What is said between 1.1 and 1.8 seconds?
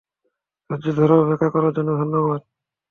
অপেক্ষা করার